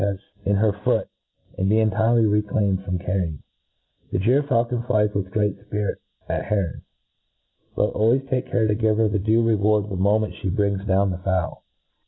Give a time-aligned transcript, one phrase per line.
[0.01, 1.07] is in her foot,
[1.59, 3.43] and be entirely reclaimed from carrying..
[4.11, 6.81] The gy'r faulcon flies with great fpirit at he ron;
[7.75, 11.11] but always take care to give her the due reward the moment fhe brings down
[11.11, 11.63] the fowl.